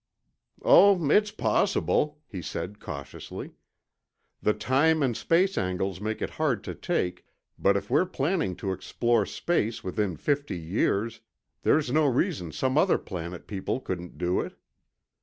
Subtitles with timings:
[0.63, 3.51] "Oh, it's possible," he said cautiously.
[4.41, 7.23] "The time and space angles make it hard to take,
[7.59, 11.21] but if we're planning to explore space within fifty years,
[11.61, 14.57] there's no reason some other planet people couldn't do it.